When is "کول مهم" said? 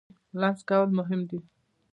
0.69-1.21